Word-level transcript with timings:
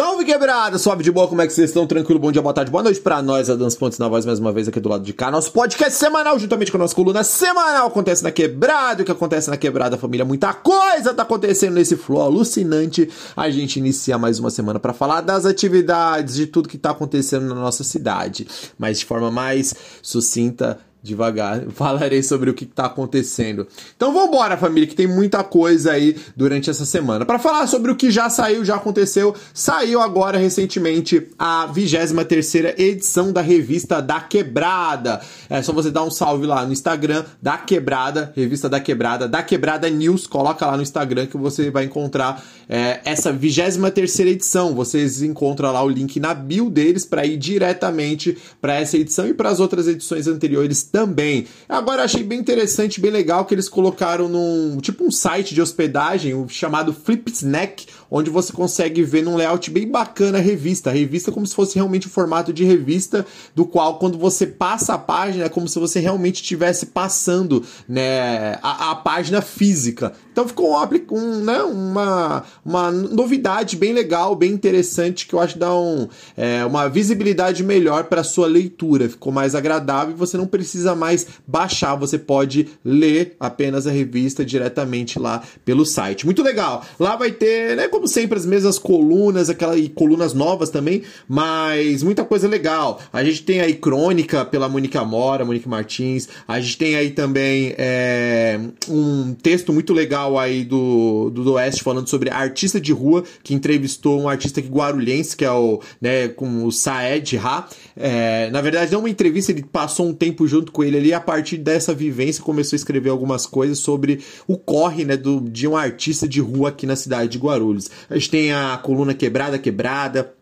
Salve 0.00 0.24
quebrada, 0.24 0.78
suave 0.78 1.04
de 1.04 1.12
boa, 1.12 1.28
como 1.28 1.42
é 1.42 1.46
que 1.46 1.52
vocês 1.52 1.68
estão? 1.68 1.86
Tranquilo, 1.86 2.18
bom 2.18 2.32
dia, 2.32 2.40
boa 2.40 2.54
tarde, 2.54 2.70
boa 2.70 2.82
noite 2.82 2.98
pra 2.98 3.20
nós, 3.20 3.50
Adams 3.50 3.76
Pontes 3.76 3.98
na 3.98 4.08
voz 4.08 4.24
mais 4.24 4.38
uma 4.38 4.50
vez 4.50 4.66
aqui 4.66 4.80
do 4.80 4.88
lado 4.88 5.04
de 5.04 5.12
cá. 5.12 5.30
Nosso 5.30 5.52
podcast 5.52 5.92
semanal, 5.92 6.38
juntamente 6.38 6.72
com 6.72 6.78
a 6.78 6.80
nossa 6.80 6.94
coluna 6.94 7.22
semanal, 7.22 7.88
acontece 7.88 8.22
na 8.22 8.30
quebrada. 8.30 9.02
O 9.02 9.04
que 9.04 9.12
acontece 9.12 9.50
na 9.50 9.58
quebrada, 9.58 9.98
família? 9.98 10.24
Muita 10.24 10.54
coisa 10.54 11.12
tá 11.12 11.22
acontecendo 11.22 11.74
nesse 11.74 11.98
flow 11.98 12.22
alucinante. 12.22 13.10
A 13.36 13.50
gente 13.50 13.78
inicia 13.78 14.16
mais 14.16 14.38
uma 14.38 14.48
semana 14.48 14.80
pra 14.80 14.94
falar 14.94 15.20
das 15.20 15.44
atividades, 15.44 16.34
de 16.34 16.46
tudo 16.46 16.66
que 16.66 16.78
tá 16.78 16.92
acontecendo 16.92 17.46
na 17.46 17.54
nossa 17.54 17.84
cidade, 17.84 18.48
mas 18.78 19.00
de 19.00 19.04
forma 19.04 19.30
mais 19.30 19.74
sucinta 20.00 20.78
devagar, 21.02 21.62
falarei 21.70 22.22
sobre 22.22 22.50
o 22.50 22.54
que 22.54 22.64
está 22.64 22.86
acontecendo. 22.86 23.66
Então 23.96 24.12
vamos 24.12 24.28
embora, 24.28 24.56
família, 24.56 24.88
que 24.88 24.94
tem 24.94 25.06
muita 25.06 25.42
coisa 25.42 25.92
aí 25.92 26.16
durante 26.36 26.68
essa 26.68 26.84
semana. 26.84 27.24
Para 27.24 27.38
falar 27.38 27.66
sobre 27.66 27.90
o 27.90 27.96
que 27.96 28.10
já 28.10 28.28
saiu, 28.28 28.64
já 28.64 28.76
aconteceu, 28.76 29.34
saiu 29.54 30.00
agora 30.00 30.38
recentemente 30.38 31.28
a 31.38 31.66
23 31.66 32.54
edição 32.78 33.32
da 33.32 33.40
revista 33.40 34.00
da 34.02 34.20
Quebrada. 34.20 35.20
É 35.48 35.62
só 35.62 35.72
você 35.72 35.90
dar 35.90 36.04
um 36.04 36.10
salve 36.10 36.46
lá 36.46 36.64
no 36.66 36.72
Instagram 36.72 37.24
da 37.40 37.56
Quebrada, 37.56 38.32
revista 38.36 38.68
da 38.68 38.80
Quebrada, 38.80 39.28
da 39.28 39.42
Quebrada 39.42 39.88
News, 39.88 40.26
coloca 40.26 40.66
lá 40.66 40.76
no 40.76 40.82
Instagram 40.82 41.26
que 41.26 41.36
você 41.36 41.70
vai 41.70 41.84
encontrar 41.84 42.42
é, 42.68 43.00
essa 43.04 43.32
23 43.32 44.20
edição. 44.20 44.74
Vocês 44.74 45.22
encontram 45.22 45.72
lá 45.72 45.82
o 45.82 45.88
link 45.88 46.20
na 46.20 46.34
bio 46.34 46.70
deles 46.70 47.04
para 47.04 47.24
ir 47.24 47.36
diretamente 47.36 48.36
para 48.60 48.74
essa 48.74 48.96
edição 48.96 49.26
e 49.26 49.34
para 49.34 49.48
as 49.48 49.60
outras 49.60 49.88
edições 49.88 50.26
anteriores 50.26 50.89
também. 50.90 51.46
Agora 51.68 52.04
achei 52.04 52.22
bem 52.22 52.38
interessante, 52.38 53.00
bem 53.00 53.10
legal 53.10 53.44
que 53.44 53.54
eles 53.54 53.68
colocaram 53.68 54.28
num 54.28 54.78
tipo 54.80 55.04
um 55.04 55.10
site 55.10 55.54
de 55.54 55.62
hospedagem 55.62 56.46
chamado 56.48 56.92
Flip 56.92 57.30
Snack, 57.30 57.86
onde 58.10 58.28
você 58.28 58.52
consegue 58.52 59.02
ver 59.02 59.22
num 59.22 59.36
layout 59.36 59.70
bem 59.70 59.88
bacana 59.88 60.38
a 60.38 60.40
revista. 60.40 60.90
A 60.90 60.92
revista 60.92 61.30
como 61.30 61.46
se 61.46 61.54
fosse 61.54 61.76
realmente 61.76 62.06
o 62.06 62.10
formato 62.10 62.52
de 62.52 62.64
revista, 62.64 63.24
do 63.54 63.64
qual 63.64 63.98
quando 63.98 64.18
você 64.18 64.46
passa 64.46 64.94
a 64.94 64.98
página 64.98 65.44
é 65.44 65.48
como 65.48 65.68
se 65.68 65.78
você 65.78 66.00
realmente 66.00 66.42
estivesse 66.42 66.86
passando 66.86 67.64
né, 67.88 68.58
a, 68.62 68.90
a 68.90 68.94
página 68.96 69.40
física. 69.40 70.12
Então 70.32 70.46
ficou 70.48 70.74
um, 70.74 71.16
um, 71.16 71.44
né, 71.44 71.62
uma, 71.62 72.44
uma 72.64 72.90
novidade 72.90 73.76
bem 73.76 73.92
legal, 73.92 74.34
bem 74.34 74.52
interessante, 74.52 75.26
que 75.26 75.34
eu 75.34 75.40
acho 75.40 75.54
que 75.54 75.60
dá 75.60 75.74
um, 75.74 76.08
é, 76.36 76.64
uma 76.64 76.88
visibilidade 76.88 77.62
melhor 77.62 78.04
para 78.04 78.24
sua 78.24 78.46
leitura. 78.46 79.08
Ficou 79.08 79.32
mais 79.32 79.54
agradável 79.54 80.14
e 80.14 80.18
você 80.18 80.36
não 80.36 80.46
precisa 80.46 80.94
mais 80.94 81.26
baixar, 81.46 81.94
você 81.94 82.18
pode 82.18 82.68
ler 82.84 83.36
apenas 83.38 83.86
a 83.86 83.90
revista 83.90 84.44
diretamente 84.44 85.18
lá 85.18 85.42
pelo 85.64 85.84
site. 85.84 86.24
Muito 86.24 86.42
legal. 86.42 86.84
Lá 86.98 87.16
vai 87.16 87.30
ter, 87.30 87.76
né, 87.76 87.88
como 88.00 88.08
sempre, 88.08 88.38
as 88.38 88.46
mesmas 88.46 88.78
colunas, 88.78 89.50
aquela, 89.50 89.76
e 89.76 89.86
colunas 89.86 90.32
novas 90.32 90.70
também, 90.70 91.02
mas 91.28 92.02
muita 92.02 92.24
coisa 92.24 92.48
legal. 92.48 92.98
A 93.12 93.22
gente 93.22 93.42
tem 93.42 93.60
aí 93.60 93.74
Crônica 93.74 94.42
pela 94.46 94.70
Mônica 94.70 95.04
Mora, 95.04 95.44
Mônica 95.44 95.68
Martins. 95.68 96.26
A 96.48 96.58
gente 96.58 96.78
tem 96.78 96.96
aí 96.96 97.10
também 97.10 97.74
é, 97.76 98.58
um 98.88 99.34
texto 99.34 99.70
muito 99.70 99.92
legal 99.92 100.38
aí 100.38 100.64
do, 100.64 101.28
do, 101.28 101.44
do 101.44 101.52
Oeste 101.52 101.82
falando 101.82 102.08
sobre 102.08 102.30
artista 102.30 102.80
de 102.80 102.90
rua, 102.90 103.22
que 103.42 103.52
entrevistou 103.52 104.18
um 104.18 104.30
artista 104.30 104.62
guarulhense, 104.62 105.36
que 105.36 105.44
é 105.44 105.52
o, 105.52 105.82
né, 106.00 106.28
com 106.28 106.64
o 106.64 106.72
Saed 106.72 107.36
Ra. 107.36 107.68
É, 107.94 108.48
na 108.50 108.62
verdade, 108.62 108.92
não 108.92 109.00
uma 109.00 109.10
entrevista, 109.10 109.52
ele 109.52 109.62
passou 109.62 110.06
um 110.06 110.14
tempo 110.14 110.46
junto 110.46 110.72
com 110.72 110.82
ele 110.82 110.96
ali, 110.96 111.12
a 111.12 111.20
partir 111.20 111.58
dessa 111.58 111.92
vivência 111.92 112.42
começou 112.42 112.76
a 112.76 112.78
escrever 112.78 113.10
algumas 113.10 113.44
coisas 113.44 113.78
sobre 113.78 114.20
o 114.48 114.56
corre, 114.56 115.04
né, 115.04 115.18
do, 115.18 115.38
de 115.38 115.68
um 115.68 115.76
artista 115.76 116.26
de 116.26 116.40
rua 116.40 116.70
aqui 116.70 116.86
na 116.86 116.96
cidade 116.96 117.32
de 117.32 117.38
Guarulhos. 117.38 117.89
A 118.08 118.14
gente 118.14 118.30
tem 118.30 118.52
a 118.52 118.78
coluna 118.82 119.14
Quebrada 119.14 119.58
Quebrada, 119.58 120.34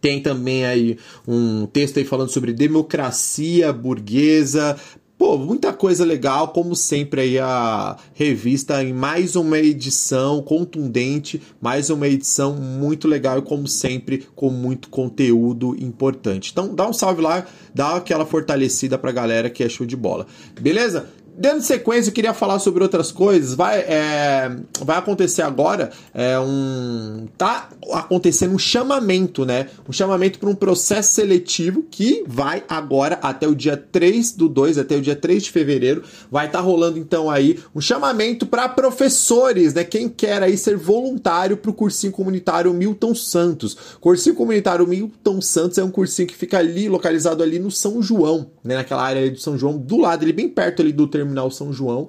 tem 0.00 0.20
também 0.20 0.64
aí 0.64 0.98
um 1.26 1.66
texto 1.66 1.98
aí 1.98 2.04
falando 2.04 2.30
sobre 2.30 2.52
democracia 2.52 3.72
burguesa, 3.72 4.76
Pô, 5.20 5.36
muita 5.36 5.70
coisa 5.70 6.02
legal, 6.02 6.48
como 6.48 6.74
sempre 6.74 7.20
aí 7.20 7.38
a 7.38 7.98
revista 8.14 8.82
em 8.82 8.94
mais 8.94 9.36
uma 9.36 9.58
edição 9.58 10.40
contundente, 10.40 11.42
mais 11.60 11.90
uma 11.90 12.08
edição 12.08 12.54
muito 12.54 13.06
legal 13.06 13.38
e 13.38 13.42
como 13.42 13.68
sempre 13.68 14.26
com 14.34 14.48
muito 14.48 14.88
conteúdo 14.88 15.76
importante. 15.78 16.50
Então 16.50 16.74
dá 16.74 16.88
um 16.88 16.94
salve 16.94 17.20
lá, 17.20 17.46
dá 17.74 17.96
aquela 17.96 18.24
fortalecida 18.24 18.96
pra 18.96 19.12
galera 19.12 19.50
que 19.50 19.62
é 19.62 19.68
show 19.68 19.86
de 19.86 19.94
bola. 19.94 20.26
Beleza? 20.58 21.10
Dando 21.40 21.62
sequência, 21.62 22.10
eu 22.10 22.12
queria 22.12 22.34
falar 22.34 22.58
sobre 22.58 22.82
outras 22.82 23.10
coisas. 23.10 23.54
Vai, 23.54 23.78
é, 23.78 24.54
vai 24.82 24.98
acontecer 24.98 25.40
agora 25.40 25.90
é, 26.12 26.38
um. 26.38 27.26
Tá 27.38 27.70
acontecendo 27.92 28.54
um 28.54 28.58
chamamento, 28.58 29.46
né? 29.46 29.68
Um 29.88 29.92
chamamento 29.92 30.38
para 30.38 30.50
um 30.50 30.54
processo 30.54 31.14
seletivo 31.14 31.82
que 31.90 32.22
vai 32.26 32.62
agora 32.68 33.18
até 33.22 33.48
o 33.48 33.54
dia 33.54 33.74
3 33.74 34.32
do 34.32 34.50
2, 34.50 34.76
até 34.76 34.96
o 34.96 35.00
dia 35.00 35.16
3 35.16 35.44
de 35.44 35.50
fevereiro. 35.50 36.02
Vai 36.30 36.44
estar 36.44 36.58
tá 36.58 36.64
rolando 36.64 36.98
então 36.98 37.30
aí 37.30 37.58
um 37.74 37.80
chamamento 37.80 38.44
para 38.44 38.68
professores, 38.68 39.72
né? 39.72 39.82
Quem 39.82 40.10
quer 40.10 40.42
aí 40.42 40.58
ser 40.58 40.76
voluntário 40.76 41.56
para 41.56 41.70
o 41.70 41.74
cursinho 41.74 42.12
comunitário 42.12 42.74
Milton 42.74 43.14
Santos. 43.14 43.74
Cursinho 43.98 44.36
comunitário 44.36 44.86
Milton 44.86 45.40
Santos 45.40 45.78
é 45.78 45.82
um 45.82 45.90
cursinho 45.90 46.28
que 46.28 46.36
fica 46.36 46.58
ali, 46.58 46.86
localizado 46.86 47.42
ali 47.42 47.58
no 47.58 47.70
São 47.70 48.02
João, 48.02 48.50
né? 48.62 48.74
Naquela 48.74 49.02
área 49.02 49.30
de 49.30 49.40
São 49.40 49.56
João, 49.56 49.78
do 49.78 49.96
lado, 49.96 50.22
ele 50.22 50.34
bem 50.34 50.46
perto 50.46 50.82
ali 50.82 50.92
do 50.92 51.06
terminal 51.30 51.50
São 51.50 51.72
João. 51.72 52.08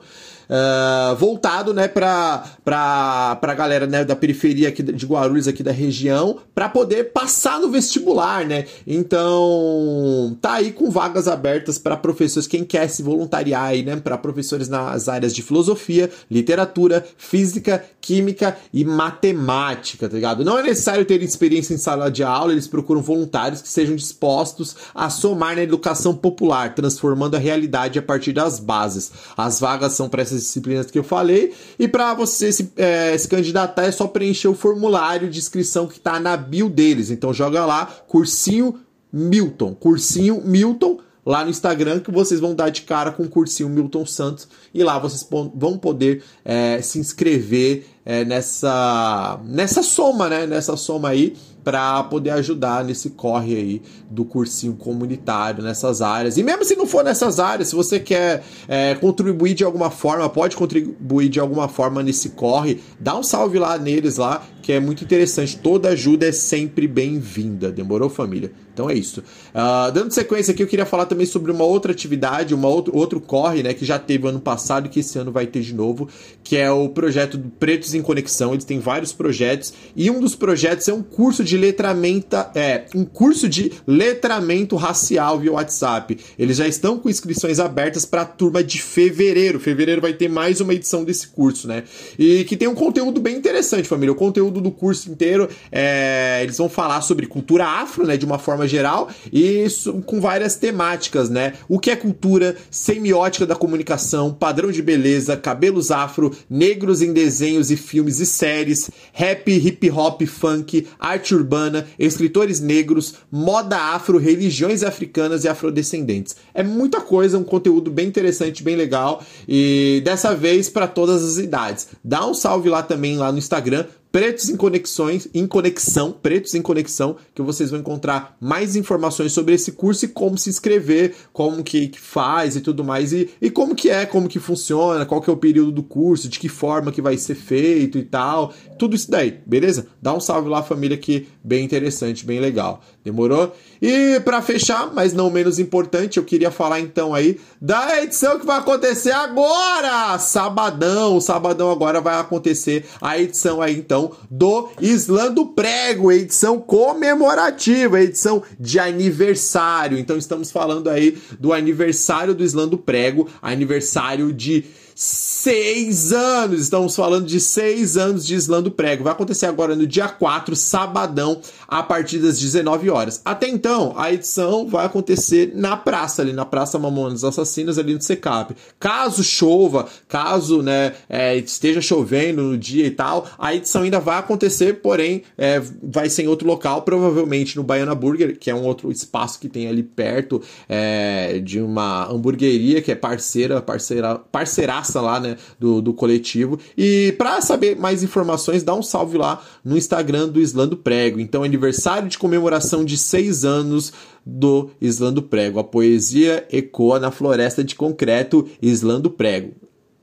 Uh, 0.51 1.15
voltado 1.15 1.73
né, 1.73 1.87
para 1.87 2.43
a 2.65 3.53
galera 3.53 3.87
né, 3.87 4.03
da 4.03 4.17
periferia 4.17 4.67
aqui 4.67 4.83
de 4.83 5.05
Guarulhos, 5.05 5.47
aqui 5.47 5.63
da 5.63 5.71
região, 5.71 6.39
para 6.53 6.67
poder 6.67 7.13
passar 7.13 7.57
no 7.61 7.69
vestibular, 7.69 8.45
né? 8.45 8.65
Então, 8.85 10.37
tá 10.41 10.55
aí 10.55 10.73
com 10.73 10.91
vagas 10.91 11.29
abertas 11.29 11.77
para 11.77 11.95
professores, 11.95 12.47
quem 12.47 12.65
quer 12.65 12.89
se 12.89 13.01
voluntariar 13.01 13.63
aí, 13.63 13.81
né? 13.81 13.95
Para 13.95 14.17
professores 14.17 14.67
nas 14.67 15.07
áreas 15.07 15.33
de 15.33 15.41
filosofia, 15.41 16.09
literatura, 16.29 17.05
física, 17.15 17.85
química 18.01 18.57
e 18.73 18.83
matemática, 18.83 20.09
tá 20.09 20.15
ligado? 20.15 20.43
Não 20.43 20.59
é 20.59 20.63
necessário 20.63 21.05
ter 21.05 21.23
experiência 21.23 21.73
em 21.73 21.77
sala 21.77 22.11
de 22.11 22.23
aula, 22.23 22.51
eles 22.51 22.67
procuram 22.67 23.01
voluntários 23.01 23.61
que 23.61 23.69
sejam 23.69 23.95
dispostos 23.95 24.75
a 24.93 25.09
somar 25.09 25.55
na 25.55 25.63
educação 25.63 26.13
popular, 26.13 26.75
transformando 26.75 27.35
a 27.35 27.39
realidade 27.39 27.97
a 27.97 28.01
partir 28.01 28.33
das 28.33 28.59
bases. 28.59 29.11
As 29.37 29.61
vagas 29.61 29.93
são 29.93 30.09
para 30.09 30.21
essas 30.21 30.40
disciplinas 30.41 30.89
que 30.89 30.99
eu 30.99 31.03
falei. 31.03 31.53
E 31.79 31.87
para 31.87 32.13
você 32.13 32.51
se, 32.51 32.71
é, 32.75 33.17
se 33.17 33.27
candidatar 33.27 33.83
é 33.83 33.91
só 33.91 34.07
preencher 34.07 34.47
o 34.47 34.55
formulário 34.55 35.29
de 35.29 35.39
inscrição 35.39 35.87
que 35.87 35.97
está 35.97 36.19
na 36.19 36.35
bio 36.37 36.69
deles. 36.69 37.09
Então 37.09 37.33
joga 37.33 37.65
lá, 37.65 37.85
cursinho 38.07 38.79
Milton, 39.11 39.73
cursinho 39.73 40.41
Milton 40.45 40.99
lá 41.25 41.43
no 41.43 41.49
Instagram 41.49 41.99
que 41.99 42.11
vocês 42.11 42.39
vão 42.39 42.55
dar 42.55 42.69
de 42.69 42.81
cara 42.81 43.11
com 43.11 43.23
o 43.23 43.29
cursinho 43.29 43.69
Milton 43.69 44.05
Santos 44.05 44.47
e 44.73 44.83
lá 44.83 44.97
vocês 44.97 45.27
vão 45.53 45.77
poder 45.77 46.23
é, 46.43 46.81
se 46.81 46.99
inscrever 46.99 47.85
é, 48.03 48.25
nessa 48.25 49.39
nessa 49.45 49.83
soma, 49.83 50.27
né? 50.27 50.47
Nessa 50.47 50.75
soma 50.75 51.09
aí 51.09 51.35
para 51.63 52.03
poder 52.03 52.31
ajudar 52.31 52.83
nesse 52.83 53.11
corre 53.11 53.55
aí 53.55 53.81
do 54.09 54.25
cursinho 54.25 54.73
comunitário 54.73 55.63
nessas 55.63 56.01
áreas. 56.01 56.37
E 56.37 56.43
mesmo 56.43 56.65
se 56.65 56.75
não 56.75 56.85
for 56.85 57.03
nessas 57.03 57.39
áreas, 57.39 57.69
se 57.69 57.75
você 57.75 57.99
quer 57.99 58.43
é, 58.67 58.95
contribuir 58.95 59.53
de 59.53 59.63
alguma 59.63 59.89
forma, 59.89 60.27
pode 60.29 60.55
contribuir 60.55 61.29
de 61.29 61.39
alguma 61.39 61.67
forma 61.67 62.01
nesse 62.01 62.29
corre, 62.29 62.81
dá 62.99 63.17
um 63.17 63.23
salve 63.23 63.59
lá 63.59 63.77
neles 63.77 64.17
lá, 64.17 64.43
que 64.61 64.71
é 64.71 64.79
muito 64.79 65.03
interessante. 65.03 65.57
Toda 65.57 65.89
ajuda 65.89 66.27
é 66.27 66.31
sempre 66.31 66.87
bem-vinda. 66.87 67.71
Demorou, 67.71 68.09
família? 68.09 68.51
Então 68.73 68.89
é 68.89 68.93
isso. 68.93 69.19
Uh, 69.19 69.91
dando 69.91 70.11
sequência 70.11 70.53
aqui, 70.53 70.63
eu 70.63 70.67
queria 70.67 70.85
falar 70.85 71.05
também 71.05 71.25
sobre 71.25 71.51
uma 71.51 71.63
outra 71.63 71.91
atividade, 71.91 72.53
uma 72.53 72.67
outro, 72.67 72.95
outro 72.95 73.19
corre, 73.19 73.61
né, 73.61 73.73
que 73.73 73.85
já 73.85 73.99
teve 73.99 74.27
ano 74.27 74.39
passado 74.39 74.85
e 74.85 74.89
que 74.89 75.01
esse 75.01 75.19
ano 75.19 75.31
vai 75.31 75.45
ter 75.45 75.61
de 75.61 75.73
novo, 75.73 76.07
que 76.43 76.55
é 76.57 76.71
o 76.71 76.89
projeto 76.89 77.37
do 77.37 77.49
Pretos 77.49 77.93
em 77.93 78.01
Conexão. 78.01 78.53
Eles 78.53 78.65
têm 78.65 78.79
vários 78.79 79.11
projetos 79.11 79.73
e 79.95 80.09
um 80.09 80.19
dos 80.19 80.35
projetos 80.35 80.87
é 80.87 80.93
um 80.93 81.03
curso 81.03 81.43
de 81.43 81.57
letramento, 81.57 82.35
é, 82.55 82.85
um 82.95 83.05
curso 83.05 83.47
de 83.47 83.71
letramento 83.85 84.75
racial 84.75 85.39
via 85.39 85.51
WhatsApp. 85.51 86.17
Eles 86.39 86.57
já 86.57 86.67
estão 86.67 86.97
com 86.97 87.09
inscrições 87.09 87.59
abertas 87.59 88.05
para 88.05 88.21
a 88.21 88.25
turma 88.25 88.63
de 88.63 88.81
fevereiro. 88.81 89.59
Fevereiro 89.59 90.01
vai 90.01 90.13
ter 90.13 90.29
mais 90.29 90.61
uma 90.61 90.73
edição 90.73 91.03
desse 91.03 91.27
curso, 91.27 91.67
né? 91.67 91.83
E 92.17 92.43
que 92.45 92.57
tem 92.57 92.67
um 92.67 92.75
conteúdo 92.75 93.19
bem 93.21 93.35
interessante, 93.35 93.87
família. 93.87 94.11
O 94.11 94.15
conteúdo 94.15 94.50
do 94.59 94.71
curso 94.71 95.09
inteiro, 95.11 95.47
é, 95.71 96.39
eles 96.41 96.57
vão 96.57 96.67
falar 96.67 97.01
sobre 97.01 97.27
cultura 97.27 97.65
afro, 97.65 98.05
né, 98.05 98.17
de 98.17 98.25
uma 98.25 98.39
forma 98.39 98.67
geral, 98.67 99.09
e 99.31 99.65
com 100.05 100.19
várias 100.19 100.55
temáticas, 100.55 101.29
né? 101.29 101.53
O 101.69 101.79
que 101.79 101.91
é 101.91 101.95
cultura, 101.95 102.55
semiótica 102.69 103.45
da 103.45 103.55
comunicação, 103.55 104.33
padrão 104.33 104.71
de 104.71 104.81
beleza, 104.81 105.37
cabelos 105.37 105.91
afro, 105.91 106.35
negros 106.49 107.01
em 107.01 107.13
desenhos 107.13 107.71
e 107.71 107.77
filmes 107.77 108.19
e 108.19 108.25
séries, 108.25 108.89
rap, 109.13 109.49
hip 109.51 109.89
hop, 109.91 110.21
funk, 110.23 110.87
arte 110.99 111.35
urbana, 111.35 111.87
escritores 111.99 112.59
negros, 112.59 113.15
moda 113.31 113.77
afro, 113.77 114.17
religiões 114.17 114.83
africanas 114.83 115.43
e 115.43 115.47
afrodescendentes. 115.47 116.35
É 116.53 116.63
muita 116.63 117.01
coisa, 117.01 117.37
um 117.37 117.43
conteúdo 117.43 117.91
bem 117.91 118.07
interessante, 118.07 118.63
bem 118.63 118.75
legal 118.75 119.23
e 119.47 120.01
dessa 120.03 120.33
vez 120.33 120.69
para 120.69 120.87
todas 120.87 121.23
as 121.23 121.37
idades. 121.37 121.87
Dá 122.03 122.25
um 122.25 122.33
salve 122.33 122.69
lá 122.69 122.81
também 122.81 123.17
lá 123.17 123.31
no 123.31 123.37
Instagram, 123.37 123.85
Pretos 124.11 124.49
em 124.49 124.57
Conexões, 124.57 125.29
em 125.33 125.47
Conexão, 125.47 126.11
Pretos 126.11 126.53
em 126.53 126.61
Conexão, 126.61 127.15
que 127.33 127.41
vocês 127.41 127.71
vão 127.71 127.79
encontrar 127.79 128.35
mais 128.41 128.75
informações 128.75 129.31
sobre 129.31 129.55
esse 129.55 129.71
curso 129.71 130.03
e 130.03 130.09
como 130.09 130.37
se 130.37 130.49
inscrever, 130.49 131.15
como 131.31 131.63
que, 131.63 131.87
que 131.87 131.99
faz 131.99 132.57
e 132.57 132.61
tudo 132.61 132.83
mais, 132.83 133.13
e, 133.13 133.29
e 133.41 133.49
como 133.49 133.73
que 133.73 133.89
é, 133.89 134.05
como 134.05 134.27
que 134.27 134.37
funciona, 134.37 135.05
qual 135.05 135.21
que 135.21 135.29
é 135.29 135.33
o 135.33 135.37
período 135.37 135.71
do 135.71 135.81
curso, 135.81 136.27
de 136.27 136.39
que 136.39 136.49
forma 136.49 136.91
que 136.91 137.01
vai 137.01 137.17
ser 137.17 137.35
feito 137.35 137.97
e 137.97 138.03
tal, 138.03 138.53
tudo 138.77 138.97
isso 138.97 139.09
daí, 139.09 139.39
beleza? 139.45 139.87
Dá 140.01 140.13
um 140.13 140.19
salve 140.19 140.49
lá, 140.49 140.61
família, 140.61 140.97
que 140.97 141.27
bem 141.41 141.63
interessante, 141.63 142.25
bem 142.25 142.39
legal. 142.39 142.81
Demorou? 143.03 143.55
E 143.81 144.19
para 144.19 144.41
fechar, 144.41 144.93
mas 144.93 145.13
não 145.13 145.29
menos 145.29 145.57
importante, 145.57 146.17
eu 146.17 146.23
queria 146.23 146.51
falar 146.51 146.79
então 146.79 147.15
aí 147.15 147.39
da 147.59 148.03
edição 148.03 148.37
que 148.39 148.45
vai 148.45 148.59
acontecer 148.59 149.11
agora, 149.11 150.19
sabadão, 150.19 151.19
sabadão 151.19 151.71
agora 151.71 152.01
vai 152.01 152.19
acontecer 152.19 152.85
a 153.01 153.17
edição 153.17 153.61
aí 153.61 153.77
então 153.77 154.00
do 154.29 154.69
Islando 154.79 155.47
Prego, 155.47 156.11
edição 156.11 156.59
comemorativa, 156.59 158.01
edição 158.01 158.41
de 158.59 158.79
aniversário. 158.79 159.97
Então 159.97 160.17
estamos 160.17 160.51
falando 160.51 160.89
aí 160.89 161.17
do 161.39 161.51
aniversário 161.51 162.33
do 162.33 162.43
Islando 162.43 162.77
Prego, 162.77 163.27
aniversário 163.41 164.31
de 164.31 164.65
seis 165.01 166.13
anos. 166.13 166.61
Estamos 166.61 166.95
falando 166.95 167.25
de 167.25 167.39
seis 167.39 167.97
anos 167.97 168.23
de 168.23 168.35
Islã 168.35 168.61
do 168.61 168.69
Prego. 168.69 169.03
Vai 169.03 169.13
acontecer 169.13 169.47
agora 169.47 169.75
no 169.75 169.87
dia 169.87 170.07
4, 170.07 170.55
sabadão, 170.55 171.41
a 171.67 171.81
partir 171.81 172.19
das 172.19 172.37
19 172.37 172.87
horas. 172.91 173.19
Até 173.25 173.47
então, 173.47 173.95
a 173.97 174.13
edição 174.13 174.67
vai 174.67 174.85
acontecer 174.85 175.53
na 175.55 175.75
praça, 175.75 176.21
ali 176.21 176.33
na 176.33 176.45
Praça 176.45 176.77
Mamonas 176.77 177.23
Assassinas, 177.23 177.79
ali 177.79 177.95
no 177.95 178.01
Secap. 178.01 178.55
Caso 178.79 179.23
chova, 179.23 179.87
caso 180.07 180.61
né, 180.61 180.93
é, 181.09 181.35
esteja 181.35 181.81
chovendo 181.81 182.43
no 182.43 182.55
dia 182.55 182.85
e 182.85 182.91
tal, 182.91 183.27
a 183.39 183.55
edição 183.55 183.81
ainda 183.81 183.99
vai 183.99 184.19
acontecer, 184.19 184.81
porém, 184.81 185.23
é, 185.35 185.59
vai 185.81 186.11
ser 186.11 186.23
em 186.23 186.27
outro 186.27 186.47
local, 186.47 186.83
provavelmente 186.83 187.57
no 187.57 187.63
Baiana 187.63 187.95
Burger, 187.95 188.37
que 188.37 188.51
é 188.51 188.55
um 188.55 188.65
outro 188.65 188.91
espaço 188.91 189.39
que 189.39 189.49
tem 189.49 189.67
ali 189.67 189.81
perto 189.81 190.43
é, 190.69 191.39
de 191.39 191.59
uma 191.59 192.07
hamburgueria 192.07 192.83
que 192.83 192.91
é 192.91 192.95
parceira, 192.95 193.59
parceira, 193.59 194.19
parceiraça 194.31 194.90
lá, 194.99 195.19
né, 195.19 195.37
do, 195.59 195.81
do 195.81 195.93
coletivo. 195.93 196.59
E 196.77 197.13
para 197.17 197.39
saber 197.41 197.77
mais 197.77 198.03
informações, 198.03 198.63
dá 198.63 198.73
um 198.73 198.83
salve 198.83 199.17
lá 199.17 199.41
no 199.63 199.77
Instagram 199.77 200.27
do 200.27 200.41
Islando 200.41 200.75
Prego. 200.75 201.19
Então, 201.19 201.43
aniversário 201.43 202.09
de 202.09 202.17
comemoração 202.17 202.83
de 202.83 202.97
seis 202.97 203.45
anos 203.45 203.93
do 204.25 204.69
Islando 204.81 205.21
Prego. 205.21 205.59
A 205.59 205.63
poesia 205.63 206.45
ecoa 206.51 206.99
na 206.99 207.11
floresta 207.11 207.63
de 207.63 207.75
concreto 207.75 208.47
Islando 208.61 209.09
Prego 209.09 209.53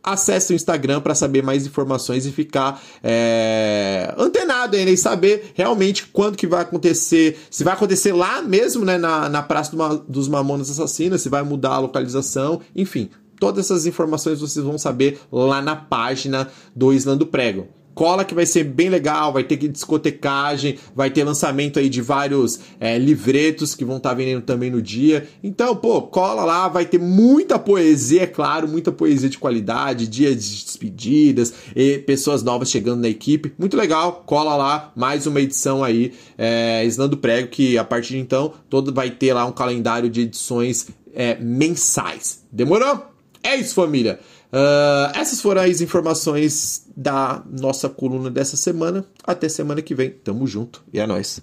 acesse 0.03 0.53
o 0.53 0.57
Instagram 0.57 1.01
para 1.01 1.15
saber 1.15 1.43
mais 1.43 1.67
informações 1.67 2.25
e 2.27 2.33
ficar 2.33 2.83
é, 3.03 4.15
antenado 4.17 4.77
ainda 4.77 4.91
e 4.91 4.97
saber 4.97 5.53
realmente 5.55 6.07
quando 6.07 6.37
que 6.37 6.47
vai 6.47 6.63
acontecer, 6.63 7.39
se 7.51 7.65
vai 7.65 7.75
acontecer 7.75 8.13
lá 8.13 8.41
mesmo, 8.43 8.85
né, 8.85 8.97
na, 8.97 9.29
na 9.29 9.43
Praça 9.43 9.75
do, 9.75 9.99
dos 10.09 10.29
Mamonas 10.29 10.71
Assassinas, 10.71 11.21
se 11.21 11.29
vai 11.29 11.43
mudar 11.43 11.73
a 11.73 11.79
localização, 11.79 12.61
enfim, 12.75 13.11
Todas 13.39 13.67
essas 13.67 13.87
informações 13.87 14.41
vocês 14.41 14.65
vão 14.65 14.79
saber 14.79 15.21
lá 15.31 15.63
na 15.63 15.77
página 15.77 16.49
do 16.75 16.93
Islando 16.93 17.27
Prego. 17.27 17.69
Cola 17.99 18.25
que 18.25 18.33
vai 18.33 18.47
ser 18.47 18.63
bem 18.63 18.89
legal, 18.89 19.33
vai 19.33 19.43
ter 19.43 19.57
discotecagem, 19.57 20.79
vai 20.95 21.11
ter 21.11 21.25
lançamento 21.25 21.81
aí 21.81 21.89
de 21.89 22.01
vários 22.01 22.61
é, 22.79 22.97
livretos 22.97 23.75
que 23.75 23.85
vão 23.85 23.97
estar 23.97 24.11
tá 24.11 24.15
vendendo 24.15 24.43
também 24.43 24.71
no 24.71 24.81
dia. 24.81 25.27
Então, 25.43 25.75
pô, 25.75 26.03
cola 26.03 26.45
lá, 26.45 26.69
vai 26.69 26.87
ter 26.87 27.01
muita 27.01 27.59
poesia, 27.59 28.23
é 28.23 28.27
claro, 28.29 28.69
muita 28.69 28.93
poesia 28.93 29.29
de 29.29 29.37
qualidade, 29.37 30.07
dias 30.07 30.37
de 30.37 30.65
despedidas, 30.65 31.53
e 31.75 31.99
pessoas 31.99 32.41
novas 32.45 32.71
chegando 32.71 33.01
na 33.01 33.09
equipe. 33.09 33.53
Muito 33.59 33.77
legal, 33.77 34.23
cola 34.25 34.55
lá, 34.55 34.93
mais 34.95 35.27
uma 35.27 35.41
edição 35.41 35.83
aí, 35.83 36.13
é, 36.39 36.87
Islando 36.87 37.17
Prego, 37.17 37.49
que 37.49 37.77
a 37.77 37.83
partir 37.83 38.11
de 38.11 38.21
então 38.21 38.53
todo 38.71 38.95
vai 38.95 39.11
ter 39.11 39.35
lá 39.35 39.45
um 39.45 39.51
calendário 39.51 40.09
de 40.09 40.21
edições 40.21 40.87
é, 41.13 41.37
mensais. 41.41 42.45
Demorou? 42.53 43.18
É 43.43 43.57
isso, 43.57 43.75
família. 43.75 44.19
Uh, 44.53 45.13
essas 45.15 45.41
foram 45.41 45.63
as 45.63 45.81
informações 45.81 46.87
da 46.97 47.43
nossa 47.49 47.89
coluna 47.89 48.31
dessa 48.31 48.57
semana. 48.57 49.05
Até 49.25 49.49
semana 49.49 49.83
que 49.83 49.95
vem. 49.95 50.11
Tamo 50.11 50.47
junto 50.47 50.83
e 50.93 50.99
é 50.99 51.07
nóis. 51.07 51.41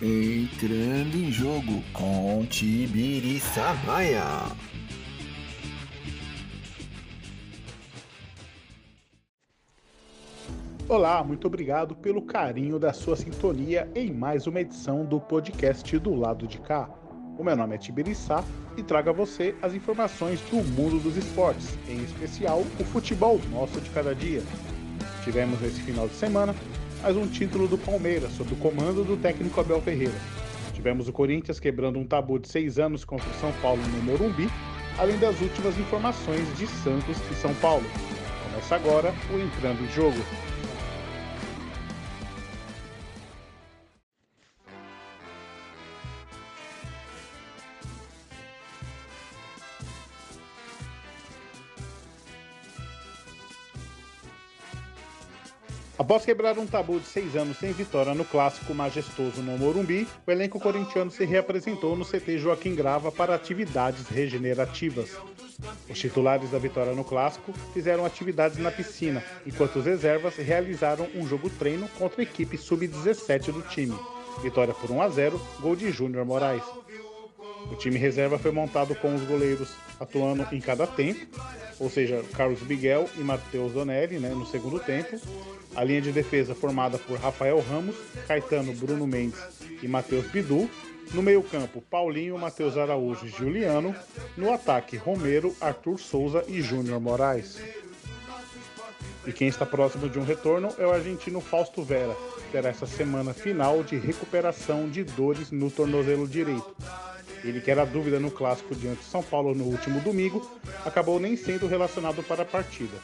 Entrando 0.00 1.16
em 1.16 1.30
jogo 1.30 1.82
com 1.92 2.44
Tibiri 2.48 3.40
Samaya. 3.40 4.50
Olá, 10.88 11.24
muito 11.24 11.46
obrigado 11.46 11.94
pelo 11.94 12.20
carinho 12.20 12.78
da 12.78 12.92
sua 12.92 13.16
sintonia 13.16 13.88
em 13.94 14.12
mais 14.12 14.46
uma 14.46 14.60
edição 14.60 15.04
do 15.04 15.20
podcast 15.20 15.98
do 15.98 16.14
lado 16.14 16.46
de 16.46 16.58
cá. 16.58 16.90
O 17.38 17.42
meu 17.44 17.56
nome 17.56 17.74
é 17.74 17.78
Tibiriçá 17.78 18.44
e 18.76 18.82
trago 18.82 19.10
a 19.10 19.12
você 19.12 19.54
as 19.62 19.74
informações 19.74 20.40
do 20.42 20.56
mundo 20.56 21.02
dos 21.02 21.16
esportes, 21.16 21.76
em 21.88 22.02
especial 22.04 22.60
o 22.78 22.84
futebol 22.84 23.40
nosso 23.50 23.80
de 23.80 23.88
cada 23.90 24.14
dia. 24.14 24.42
Tivemos 25.24 25.60
nesse 25.60 25.80
final 25.80 26.06
de 26.06 26.14
semana 26.14 26.54
mais 27.02 27.16
um 27.16 27.26
título 27.26 27.66
do 27.66 27.78
Palmeiras, 27.78 28.32
sob 28.32 28.52
o 28.52 28.56
comando 28.56 29.02
do 29.02 29.16
técnico 29.16 29.60
Abel 29.60 29.80
Ferreira. 29.80 30.14
Tivemos 30.74 31.08
o 31.08 31.12
Corinthians 31.12 31.58
quebrando 31.58 31.98
um 31.98 32.06
tabu 32.06 32.38
de 32.38 32.48
seis 32.48 32.78
anos 32.78 33.04
contra 33.04 33.28
o 33.28 33.34
São 33.40 33.52
Paulo 33.62 33.82
no 33.82 34.02
Morumbi, 34.02 34.48
além 34.98 35.18
das 35.18 35.40
últimas 35.40 35.76
informações 35.78 36.46
de 36.58 36.66
Santos 36.66 37.16
e 37.30 37.34
São 37.34 37.54
Paulo. 37.56 37.84
Começa 38.44 38.76
agora 38.76 39.12
o 39.32 39.38
Entrando 39.38 39.82
em 39.82 39.88
Jogo. 39.88 40.18
Após 56.12 56.26
quebrar 56.26 56.58
um 56.58 56.66
tabu 56.66 57.00
de 57.00 57.06
seis 57.06 57.34
anos 57.34 57.56
sem 57.56 57.72
vitória 57.72 58.14
no 58.14 58.22
clássico 58.22 58.74
majestoso 58.74 59.40
no 59.40 59.56
Morumbi, 59.56 60.06
o 60.26 60.30
elenco 60.30 60.60
corintiano 60.60 61.10
se 61.10 61.24
reapresentou 61.24 61.96
no 61.96 62.04
CT 62.04 62.36
Joaquim 62.36 62.74
Grava 62.74 63.10
para 63.10 63.34
atividades 63.34 64.08
regenerativas. 64.08 65.16
Os 65.88 65.98
titulares 65.98 66.50
da 66.50 66.58
vitória 66.58 66.92
no 66.92 67.02
clássico 67.02 67.54
fizeram 67.72 68.04
atividades 68.04 68.58
na 68.58 68.70
piscina, 68.70 69.24
enquanto 69.46 69.76
os 69.76 69.86
reservas 69.86 70.36
realizaram 70.36 71.08
um 71.14 71.26
jogo 71.26 71.48
treino 71.48 71.88
contra 71.98 72.20
a 72.20 72.24
equipe 72.24 72.58
sub-17 72.58 73.50
do 73.50 73.62
time. 73.62 73.98
Vitória 74.42 74.74
por 74.74 74.90
1 74.90 75.00
a 75.00 75.08
0, 75.08 75.40
gol 75.60 75.74
de 75.74 75.90
Júnior 75.90 76.26
Moraes. 76.26 76.62
O 77.70 77.74
time 77.76 77.98
reserva 77.98 78.38
foi 78.38 78.50
montado 78.50 78.94
com 78.94 79.14
os 79.14 79.22
goleiros 79.22 79.74
atuando 79.98 80.46
em 80.52 80.60
cada 80.60 80.86
tempo, 80.86 81.26
ou 81.78 81.88
seja, 81.88 82.22
Carlos 82.34 82.62
Miguel 82.62 83.08
e 83.16 83.20
Matheus 83.20 83.72
Donelli 83.72 84.18
né, 84.18 84.30
no 84.30 84.46
segundo 84.46 84.78
tempo, 84.78 85.18
a 85.74 85.82
linha 85.82 86.00
de 86.00 86.12
defesa 86.12 86.54
formada 86.54 86.98
por 86.98 87.18
Rafael 87.18 87.60
Ramos, 87.60 87.96
Caetano 88.26 88.72
Bruno 88.74 89.06
Mendes 89.06 89.40
e 89.82 89.88
Matheus 89.88 90.26
Bidu. 90.26 90.68
No 91.12 91.22
meio-campo, 91.22 91.82
Paulinho, 91.82 92.38
Matheus 92.38 92.78
Araújo 92.78 93.26
e 93.26 93.28
Juliano. 93.28 93.94
No 94.36 94.52
ataque, 94.52 94.96
Romero, 94.96 95.54
Arthur 95.60 95.98
Souza 95.98 96.42
e 96.48 96.62
Júnior 96.62 97.00
Moraes. 97.00 97.60
E 99.26 99.32
quem 99.32 99.46
está 99.46 99.64
próximo 99.64 100.08
de 100.08 100.18
um 100.18 100.24
retorno 100.24 100.74
é 100.78 100.86
o 100.86 100.92
argentino 100.92 101.40
Fausto 101.40 101.82
Vera, 101.82 102.14
que 102.36 102.52
terá 102.52 102.70
essa 102.70 102.86
semana 102.86 103.32
final 103.32 103.82
de 103.82 103.96
recuperação 103.96 104.88
de 104.88 105.04
dores 105.04 105.50
no 105.50 105.70
tornozelo 105.70 106.26
direito. 106.26 106.74
Ele 107.44 107.60
que 107.60 107.70
era 107.70 107.84
dúvida 107.84 108.20
no 108.20 108.30
clássico 108.30 108.74
diante 108.74 109.00
de 109.00 109.06
São 109.06 109.22
Paulo 109.22 109.54
no 109.54 109.64
último 109.64 110.00
domingo, 110.00 110.48
acabou 110.84 111.18
nem 111.18 111.36
sendo 111.36 111.66
relacionado 111.66 112.22
para 112.22 112.42
a 112.42 112.46
partida. 112.46 112.96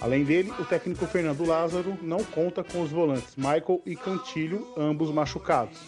Além 0.00 0.24
dele, 0.24 0.52
o 0.58 0.64
técnico 0.64 1.06
Fernando 1.06 1.44
Lázaro 1.44 1.96
não 2.02 2.22
conta 2.22 2.62
com 2.62 2.82
os 2.82 2.90
volantes 2.90 3.34
Michael 3.36 3.82
e 3.84 3.96
Cantilho, 3.96 4.68
ambos 4.76 5.10
machucados. 5.10 5.78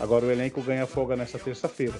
Agora 0.00 0.26
o 0.26 0.30
elenco 0.30 0.62
ganha 0.62 0.86
folga 0.86 1.16
nesta 1.16 1.38
terça-feira. 1.38 1.94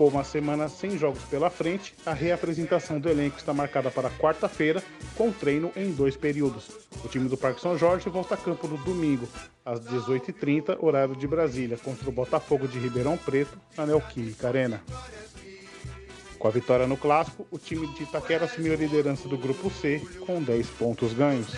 Com 0.00 0.08
uma 0.08 0.24
semana 0.24 0.66
sem 0.66 0.96
jogos 0.96 1.22
pela 1.24 1.50
frente, 1.50 1.94
a 2.06 2.14
reapresentação 2.14 2.98
do 2.98 3.10
elenco 3.10 3.36
está 3.36 3.52
marcada 3.52 3.90
para 3.90 4.08
quarta-feira, 4.08 4.82
com 5.14 5.30
treino 5.30 5.70
em 5.76 5.92
dois 5.92 6.16
períodos. 6.16 6.70
O 7.04 7.08
time 7.08 7.28
do 7.28 7.36
Parque 7.36 7.60
São 7.60 7.76
Jorge 7.76 8.08
volta 8.08 8.32
a 8.32 8.38
campo 8.38 8.66
no 8.66 8.78
domingo, 8.78 9.28
às 9.62 9.78
18h30, 9.80 10.82
horário 10.82 11.14
de 11.14 11.26
Brasília, 11.26 11.76
contra 11.76 12.08
o 12.08 12.12
Botafogo 12.12 12.66
de 12.66 12.78
Ribeirão 12.78 13.18
Preto, 13.18 13.60
na 13.76 13.84
Neoquímica 13.84 14.48
Arena. 14.48 14.82
Com 16.38 16.48
a 16.48 16.50
vitória 16.50 16.86
no 16.86 16.96
clássico, 16.96 17.46
o 17.50 17.58
time 17.58 17.86
de 17.88 18.04
Itaquera 18.04 18.46
assumiu 18.46 18.72
a 18.72 18.76
liderança 18.76 19.28
do 19.28 19.36
grupo 19.36 19.68
C 19.68 20.00
com 20.24 20.42
10 20.42 20.66
pontos 20.70 21.12
ganhos. 21.12 21.54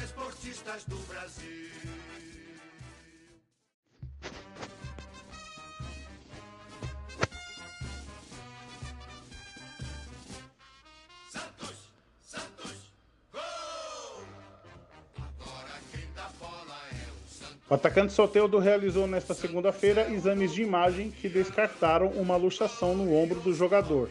O 17.72 17.74
atacante 17.74 18.12
Soteldo 18.12 18.58
realizou 18.58 19.06
nesta 19.06 19.32
segunda-feira 19.32 20.12
exames 20.12 20.52
de 20.52 20.60
imagem 20.60 21.10
que 21.10 21.26
descartaram 21.26 22.08
uma 22.08 22.36
luxação 22.36 22.94
no 22.94 23.16
ombro 23.16 23.40
do 23.40 23.54
jogador. 23.54 24.10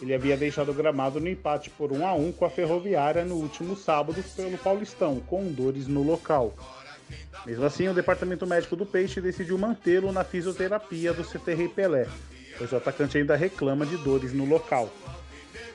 Ele 0.00 0.14
havia 0.14 0.34
deixado 0.34 0.70
o 0.70 0.74
gramado 0.74 1.20
no 1.20 1.28
empate 1.28 1.68
por 1.68 1.92
1 1.92 2.06
a 2.06 2.14
1 2.14 2.32
com 2.32 2.46
a 2.46 2.48
Ferroviária 2.48 3.22
no 3.22 3.34
último 3.34 3.76
sábado 3.76 4.24
pelo 4.34 4.56
Paulistão, 4.56 5.20
com 5.20 5.52
dores 5.52 5.86
no 5.86 6.02
local. 6.02 6.54
Mesmo 7.44 7.66
assim, 7.66 7.86
o 7.86 7.92
departamento 7.92 8.46
médico 8.46 8.76
do 8.76 8.86
Peixe 8.86 9.20
decidiu 9.20 9.58
mantê-lo 9.58 10.10
na 10.10 10.24
fisioterapia 10.24 11.12
do 11.12 11.22
CT 11.22 11.68
Pelé, 11.76 12.08
pois 12.56 12.72
o 12.72 12.76
atacante 12.76 13.18
ainda 13.18 13.36
reclama 13.36 13.84
de 13.84 13.98
dores 13.98 14.32
no 14.32 14.46
local. 14.46 14.88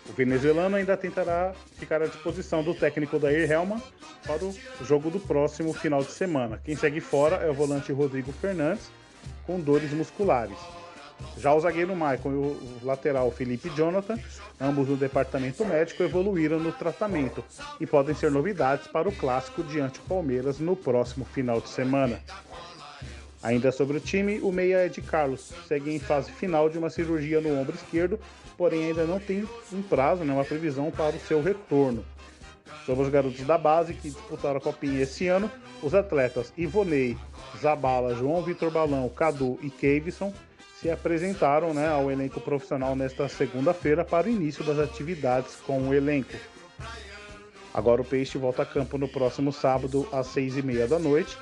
O 0.10 0.14
venezuelano 0.14 0.76
ainda 0.76 0.96
tentará 0.96 1.54
ficar 1.78 2.02
à 2.02 2.08
disposição 2.08 2.64
do 2.64 2.74
técnico 2.74 3.20
Dair 3.20 3.50
Helman 3.52 3.82
para 4.26 4.44
o 4.44 4.56
jogo 4.84 5.10
do 5.10 5.20
próximo 5.20 5.74
final 5.74 6.02
de 6.02 6.12
semana. 6.12 6.60
Quem 6.64 6.76
segue 6.76 7.02
fora 7.02 7.38
é 7.38 7.50
o 7.50 7.54
volante 7.54 7.92
Rodrigo 7.92 8.32
Fernandes, 8.32 8.90
com 9.46 9.60
dores 9.60 9.92
musculares. 9.92 10.58
Já 11.38 11.54
o 11.54 11.60
zagueiro 11.60 11.94
Michael 11.94 12.22
e 12.26 12.30
o 12.30 12.80
lateral 12.84 13.32
Felipe 13.32 13.70
Jonathan, 13.70 14.18
ambos 14.60 14.88
no 14.88 14.96
departamento 14.96 15.66
médico, 15.66 16.04
evoluíram 16.04 16.60
no 16.60 16.72
tratamento 16.72 17.44
e 17.80 17.86
podem 17.86 18.16
ser 18.16 18.32
novidades 18.32 18.88
para 18.88 19.10
o 19.10 19.12
clássico 19.12 19.64
diante 19.64 20.00
do 20.00 20.08
Palmeiras 20.08 20.60
no 20.60 20.76
próximo 20.76 21.26
final 21.26 21.60
de 21.60 21.70
semana. 21.70 22.20
Ainda 23.44 23.72
sobre 23.72 23.98
o 23.98 24.00
time, 24.00 24.40
o 24.40 24.52
meia 24.52 24.86
Ed 24.86 25.00
Carlos 25.02 25.54
segue 25.68 25.94
em 25.94 26.00
fase 26.00 26.32
final 26.32 26.70
de 26.70 26.78
uma 26.78 26.90
cirurgia 26.90 27.40
no 27.40 27.60
ombro 27.60 27.76
esquerdo, 27.76 28.20
porém 28.58 28.86
ainda 28.86 29.06
não 29.06 29.20
tem 29.20 29.48
um 29.72 29.82
prazo, 29.82 30.24
né, 30.24 30.34
uma 30.34 30.44
previsão 30.44 30.90
para 30.90 31.16
o 31.16 31.20
seu 31.20 31.42
retorno. 31.42 32.04
Sobre 32.86 33.04
os 33.04 33.10
garotos 33.10 33.46
da 33.46 33.58
base 33.58 33.94
que 33.94 34.10
disputaram 34.10 34.58
a 34.58 34.62
Copinha 34.62 35.04
esse 35.04 35.28
ano, 35.28 35.52
os 35.84 35.94
atletas 35.94 36.52
Ivonei, 36.58 37.18
Zabala, 37.62 38.16
João 38.16 38.42
Vitor 38.42 38.72
Balão, 38.72 39.08
Cadu 39.10 39.60
e 39.62 39.70
Kevison 39.70 40.34
se 40.82 40.90
apresentaram 40.90 41.74
né, 41.74 41.88
ao 41.88 42.10
elenco 42.10 42.40
profissional 42.40 42.96
nesta 42.96 43.28
segunda-feira 43.28 44.06
para 44.06 44.28
o 44.28 44.32
início 44.32 44.64
das 44.64 44.80
atividades 44.80 45.56
com 45.58 45.90
o 45.90 45.94
elenco. 45.94 46.34
Agora 47.74 48.02
o 48.02 48.06
Peixe 48.06 48.38
volta 48.38 48.64
a 48.64 48.66
campo 48.66 48.98
no 48.98 49.08
próximo 49.08 49.52
sábado 49.52 50.08
às 50.12 50.28
seis 50.28 50.58
e 50.58 50.62
meia 50.62 50.88
da 50.88 50.98
noite 50.98 51.38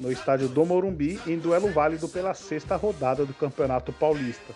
no 0.00 0.10
estádio 0.10 0.48
do 0.48 0.64
Morumbi, 0.64 1.20
em 1.26 1.38
duelo 1.38 1.70
válido 1.70 2.08
pela 2.08 2.32
sexta 2.32 2.74
rodada 2.74 3.26
do 3.26 3.34
Campeonato 3.34 3.92
Paulista. 3.92 4.54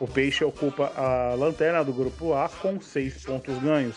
O 0.00 0.08
Peixe 0.08 0.42
ocupa 0.42 0.90
a 0.96 1.34
lanterna 1.34 1.84
do 1.84 1.92
Grupo 1.92 2.32
A 2.32 2.48
com 2.48 2.80
seis 2.80 3.22
pontos 3.22 3.58
ganhos. 3.58 3.96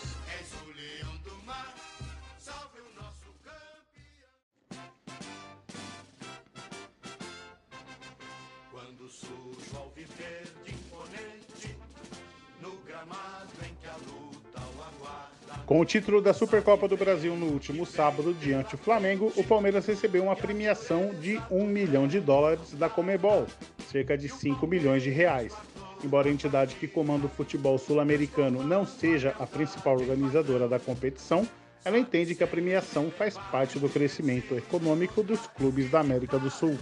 Com 15.72 15.80
o 15.80 15.86
título 15.86 16.20
da 16.20 16.34
Supercopa 16.34 16.86
do 16.86 16.98
Brasil 16.98 17.34
no 17.34 17.46
último 17.46 17.86
sábado 17.86 18.34
diante 18.34 18.76
do 18.76 18.82
Flamengo, 18.82 19.32
o 19.34 19.42
Palmeiras 19.42 19.86
recebeu 19.86 20.24
uma 20.24 20.36
premiação 20.36 21.14
de 21.18 21.40
1 21.50 21.66
milhão 21.66 22.06
de 22.06 22.20
dólares 22.20 22.74
da 22.74 22.90
Comebol, 22.90 23.46
cerca 23.90 24.18
de 24.18 24.28
5 24.28 24.66
milhões 24.66 25.02
de 25.02 25.08
reais. 25.08 25.54
Embora 26.04 26.28
a 26.28 26.30
entidade 26.30 26.74
que 26.74 26.86
comanda 26.86 27.24
o 27.24 27.30
futebol 27.30 27.78
sul-americano 27.78 28.62
não 28.62 28.84
seja 28.84 29.34
a 29.38 29.46
principal 29.46 29.94
organizadora 29.94 30.68
da 30.68 30.78
competição, 30.78 31.48
ela 31.86 31.98
entende 31.98 32.34
que 32.34 32.44
a 32.44 32.46
premiação 32.46 33.10
faz 33.10 33.38
parte 33.50 33.78
do 33.78 33.88
crescimento 33.88 34.54
econômico 34.54 35.22
dos 35.22 35.46
clubes 35.46 35.90
da 35.90 36.00
América 36.00 36.38
do 36.38 36.50
Sul. 36.50 36.76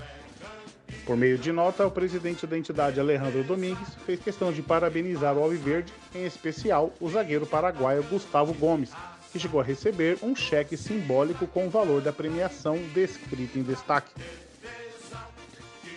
Por 1.04 1.16
meio 1.16 1.38
de 1.38 1.52
nota, 1.52 1.86
o 1.86 1.90
presidente 1.90 2.46
da 2.46 2.58
entidade, 2.58 3.00
Alejandro 3.00 3.42
Domingues, 3.42 3.94
fez 4.06 4.20
questão 4.20 4.52
de 4.52 4.62
parabenizar 4.62 5.36
o 5.36 5.42
Alviverde, 5.42 5.92
em 6.14 6.24
especial 6.24 6.92
o 7.00 7.08
zagueiro 7.08 7.46
paraguaio 7.46 8.02
Gustavo 8.04 8.52
Gomes, 8.54 8.90
que 9.32 9.38
chegou 9.38 9.60
a 9.60 9.64
receber 9.64 10.18
um 10.22 10.34
cheque 10.34 10.76
simbólico 10.76 11.46
com 11.46 11.66
o 11.66 11.70
valor 11.70 12.00
da 12.00 12.12
premiação 12.12 12.78
descrito 12.92 13.58
em 13.58 13.62
destaque. 13.62 14.10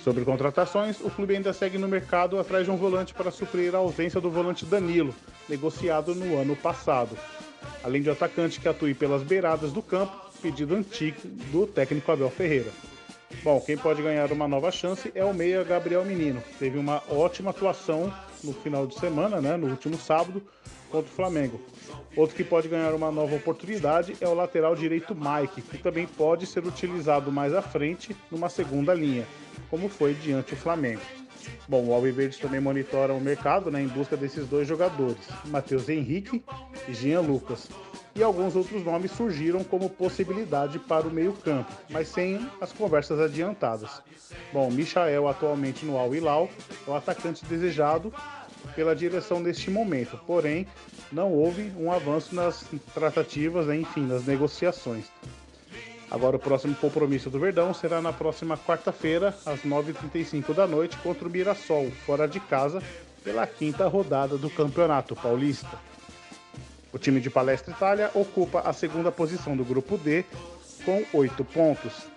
Sobre 0.04 0.26
contratações, 0.26 1.00
o 1.00 1.10
clube 1.10 1.36
ainda 1.36 1.54
segue 1.54 1.78
no 1.78 1.88
mercado 1.88 2.38
atrás 2.38 2.66
de 2.66 2.72
um 2.72 2.76
volante 2.76 3.14
para 3.14 3.32
suprir 3.32 3.74
a 3.74 3.78
ausência 3.78 4.20
do 4.20 4.30
volante 4.30 4.66
Danilo, 4.66 5.16
negociado 5.48 6.14
no 6.14 6.38
ano 6.38 6.56
passado. 6.56 7.18
Além 7.84 8.02
de 8.02 8.10
atacante 8.10 8.60
que 8.60 8.68
atue 8.68 8.94
pelas 8.94 9.24
beiradas 9.24 9.72
do 9.72 9.82
campo, 9.82 10.14
pedido 10.42 10.76
antigo 10.76 11.22
do 11.52 11.66
técnico 11.66 12.12
Abel 12.12 12.30
Ferreira. 12.30 12.72
Bom, 13.42 13.60
quem 13.60 13.78
pode 13.78 14.02
ganhar 14.02 14.32
uma 14.32 14.48
nova 14.48 14.72
chance 14.72 15.12
é 15.16 15.24
o 15.24 15.34
meia 15.34 15.64
Gabriel 15.64 16.06
Menino. 16.06 16.42
Teve 16.60 16.78
uma 16.78 17.02
ótima 17.10 17.50
atuação 17.50 18.14
no 18.44 18.54
final 18.54 18.86
de 18.86 19.00
semana, 19.00 19.42
né, 19.42 19.58
no 19.58 19.68
último 19.68 19.98
sábado, 19.98 20.42
contra 20.90 21.12
o 21.12 21.16
Flamengo. 21.16 21.60
Outro 22.16 22.36
que 22.36 22.44
pode 22.44 22.68
ganhar 22.68 22.94
uma 22.94 23.12
nova 23.12 23.36
oportunidade 23.36 24.16
é 24.22 24.28
o 24.28 24.34
lateral 24.34 24.76
direito 24.76 25.16
Mike, 25.16 25.62
que 25.62 25.78
também 25.78 26.06
pode 26.06 26.46
ser 26.46 26.66
utilizado 26.66 27.32
mais 27.32 27.54
à 27.54 27.62
frente 27.62 28.16
numa 28.30 28.50
segunda 28.50 28.94
linha, 28.94 29.26
como 29.70 29.90
foi 29.90 30.14
diante 30.14 30.52
do 30.52 30.62
Flamengo. 30.62 31.02
Bom, 31.68 31.86
o 31.88 31.94
Alviverde 31.94 32.38
também 32.40 32.60
monitora 32.60 33.14
o 33.14 33.20
mercado 33.20 33.72
né, 33.72 33.82
em 33.82 33.88
busca 33.88 34.16
desses 34.16 34.48
dois 34.48 34.68
jogadores, 34.68 35.28
Matheus 35.46 35.90
Henrique 35.90 36.44
e 36.88 36.94
Jean 36.94 37.22
Lucas 37.22 37.70
e 38.16 38.22
alguns 38.22 38.56
outros 38.56 38.84
nomes 38.84 39.12
surgiram 39.12 39.64
como 39.64 39.90
possibilidade 39.90 40.78
para 40.80 41.08
o 41.08 41.12
meio-campo, 41.12 41.72
mas 41.90 42.08
sem 42.08 42.48
as 42.62 42.72
conversas 42.72 43.20
adiantadas. 43.20 44.02
Bom, 44.52 44.70
Michael, 44.70 45.28
atualmente 45.28 45.86
no 45.86 45.98
Al 45.98 46.14
Hilal, 46.14 46.50
é 46.88 46.90
o 46.90 46.96
atacante 46.96 47.46
desejado 47.46 48.14
pela 48.76 48.96
direção 48.96 49.40
neste 49.40 49.70
momento, 49.70 50.20
porém 50.26 50.68
não 51.12 51.32
houve 51.32 51.72
um 51.78 51.92
avanço 51.92 52.34
nas 52.34 52.66
tratativas, 52.94 53.68
né, 53.68 53.78
enfim, 53.78 54.02
nas 54.02 54.26
negociações. 54.26 55.06
Agora 56.10 56.36
o 56.36 56.40
próximo 56.40 56.76
compromisso 56.76 57.30
do 57.30 57.40
Verdão 57.40 57.74
será 57.74 58.00
na 58.02 58.14
próxima 58.14 58.56
quarta-feira, 58.56 59.36
às 59.46 59.62
9h35 59.62 60.54
da 60.54 60.68
noite, 60.68 60.96
contra 60.98 61.28
o 61.28 61.32
Mirassol, 61.32 61.90
fora 62.06 62.28
de 62.28 62.40
casa, 62.40 62.82
pela 63.24 63.48
quinta 63.48 63.88
rodada 63.88 64.38
do 64.38 64.50
Campeonato 64.50 65.16
Paulista. 65.16 65.80
O 66.94 67.00
time 67.00 67.20
de 67.20 67.30
Palestra 67.30 67.74
Itália 67.74 68.12
ocupa 68.14 68.60
a 68.60 68.72
segunda 68.72 69.12
posição 69.12 69.58
do 69.58 69.66
grupo 69.66 69.98
D 69.98 70.24
com 70.86 71.04
oito 71.18 71.44
pontos. 71.44 72.08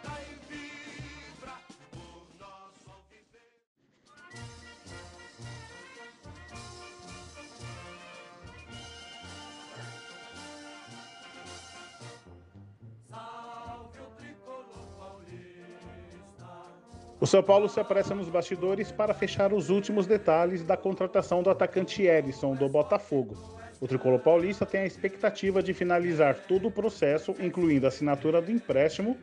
O 17.19 17.27
São 17.27 17.43
Paulo 17.43 17.67
se 17.67 17.81
apressa 17.81 18.15
nos 18.15 18.29
bastidores 18.29 18.93
para 18.93 19.15
fechar 19.15 19.55
os 19.55 19.71
últimos 19.71 20.07
detalhes 20.07 20.63
da 20.63 20.77
contratação 20.77 21.43
do 21.43 21.49
atacante 21.49 22.03
Edson 22.03 22.55
do 22.55 22.69
Botafogo. 22.69 23.66
O 23.81 23.87
tricolor 23.87 24.19
paulista 24.21 24.65
tem 24.65 24.81
a 24.81 24.87
expectativa 24.87 25.63
de 25.63 25.75
finalizar 25.75 26.35
todo 26.49 26.69
o 26.69 26.71
processo, 26.71 27.35
incluindo 27.39 27.87
a 27.87 27.89
assinatura 27.89 28.41
do 28.41 28.51
empréstimo 28.51 29.17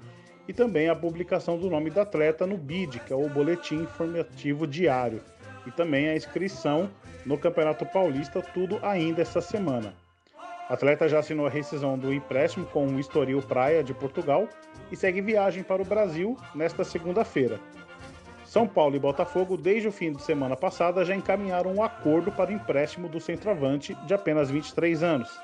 e 0.47 0.53
também 0.53 0.89
a 0.89 0.95
publicação 0.95 1.57
do 1.57 1.69
nome 1.69 1.89
do 1.89 1.99
atleta 1.99 2.45
no 2.45 2.57
BID, 2.57 2.99
que 2.99 3.13
é 3.13 3.15
o 3.15 3.29
Boletim 3.29 3.81
Informativo 3.83 4.67
Diário, 4.67 5.21
e 5.65 5.71
também 5.71 6.09
a 6.09 6.15
inscrição 6.15 6.89
no 7.25 7.37
Campeonato 7.37 7.85
Paulista, 7.85 8.41
tudo 8.41 8.79
ainda 8.83 9.21
esta 9.21 9.41
semana. 9.41 9.95
O 10.69 10.73
atleta 10.73 11.09
já 11.09 11.19
assinou 11.19 11.47
a 11.47 11.49
rescisão 11.49 11.97
do 11.97 12.13
empréstimo 12.13 12.65
com 12.67 12.85
o 12.85 12.99
Estoril 12.99 13.41
Praia 13.41 13.83
de 13.83 13.93
Portugal 13.93 14.47
e 14.91 14.95
segue 14.95 15.21
viagem 15.21 15.63
para 15.63 15.81
o 15.81 15.85
Brasil 15.85 16.37
nesta 16.53 16.83
segunda-feira. 16.83 17.59
São 18.53 18.67
Paulo 18.67 18.95
e 18.95 18.99
Botafogo, 18.99 19.57
desde 19.57 19.87
o 19.87 19.91
fim 19.91 20.11
de 20.11 20.21
semana 20.21 20.55
passada, 20.55 21.03
já 21.03 21.15
encaminharam 21.15 21.73
um 21.73 21.81
acordo 21.81 22.31
para 22.31 22.51
o 22.51 22.53
empréstimo 22.53 23.09
do 23.09 23.19
centroavante 23.19 23.95
de 24.05 24.13
apenas 24.13 24.51
23 24.51 25.01
anos. 25.01 25.41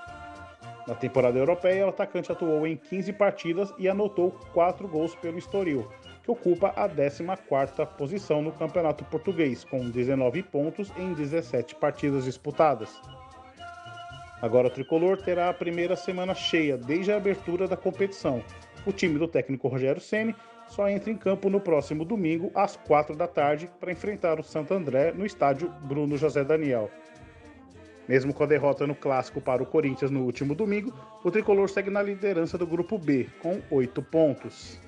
Na 0.86 0.94
temporada 0.94 1.40
europeia, 1.40 1.88
o 1.88 1.90
atacante 1.90 2.32
atuou 2.32 2.68
em 2.68 2.78
15 2.78 3.12
partidas 3.14 3.74
e 3.80 3.90
anotou 3.90 4.30
4 4.54 4.88
gols 4.88 5.16
pelo 5.16 5.40
Estoril, 5.40 5.92
que 6.24 6.30
ocupa 6.30 6.68
a 6.76 6.88
14ª 6.88 7.84
posição 7.98 8.44
no 8.44 8.52
Campeonato 8.52 9.04
Português, 9.06 9.64
com 9.64 9.90
19 9.90 10.44
pontos 10.44 10.94
em 10.96 11.12
17 11.12 11.74
partidas 11.78 12.26
disputadas. 12.26 13.02
Agora 14.40 14.68
o 14.68 14.72
tricolor 14.72 15.18
terá 15.18 15.50
a 15.50 15.54
primeira 15.54 15.96
semana 15.96 16.36
cheia 16.36 16.78
desde 16.78 17.12
a 17.12 17.18
abertura 17.18 17.68
da 17.68 17.76
competição. 17.76 18.44
O 18.86 18.92
time 18.92 19.18
do 19.18 19.28
técnico 19.28 19.68
Rogério 19.68 20.00
Ceni 20.00 20.36
só 20.70 20.88
entra 20.88 21.12
em 21.12 21.18
campo 21.18 21.50
no 21.50 21.60
próximo 21.60 22.06
domingo 22.06 22.52
às 22.56 22.76
4 22.78 23.16
da 23.16 23.28
tarde 23.28 23.70
para 23.80 23.92
enfrentar 23.92 24.40
o 24.40 24.44
Santo 24.44 24.74
André 24.74 25.12
no 25.12 25.26
estádio 25.26 25.70
Bruno 25.82 26.16
José 26.16 26.44
Daniel. 26.44 26.90
Mesmo 28.08 28.34
com 28.34 28.44
a 28.44 28.48
derrota 28.48 28.88
no 28.88 28.96
clássico 28.96 29.40
para 29.40 29.62
o 29.62 29.66
Corinthians 29.66 30.10
no 30.10 30.24
último 30.24 30.56
domingo, 30.56 30.94
o 31.24 31.30
tricolor 31.30 31.70
segue 31.70 31.90
na 31.90 32.02
liderança 32.02 32.58
do 32.58 32.66
grupo 32.66 32.98
B 32.98 33.28
com 33.42 33.62
8 33.70 34.02
pontos. 34.02 34.80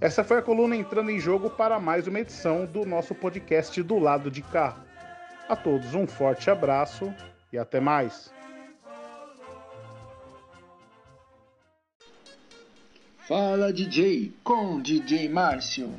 Essa 0.00 0.24
foi 0.24 0.38
a 0.38 0.42
coluna 0.42 0.74
entrando 0.74 1.10
em 1.10 1.20
jogo 1.20 1.48
para 1.48 1.78
mais 1.78 2.08
uma 2.08 2.18
edição 2.18 2.66
do 2.66 2.84
nosso 2.84 3.14
podcast 3.14 3.80
do 3.84 4.00
lado 4.00 4.28
de 4.28 4.42
cá. 4.42 4.76
A 5.48 5.54
todos 5.54 5.94
um 5.94 6.08
forte 6.08 6.50
abraço 6.50 7.14
e 7.52 7.58
até 7.58 7.78
mais. 7.78 8.32
Fala 13.34 13.72
DJ 13.72 14.30
com 14.44 14.78
DJ 14.78 15.26
Márcio. 15.26 15.96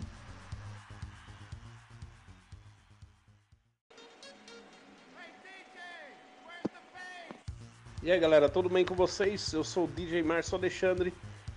E 8.03 8.11
aí 8.11 8.19
galera, 8.19 8.47
tudo 8.47 8.69
bem 8.69 8.85
com 8.85 8.93
vocês? 8.93 9.51
Eu 9.51 9.63
sou 9.63 9.85
o 9.85 9.87
DJ 9.87 10.21
Márcio 10.21 10.55
Alexandre 10.55 11.11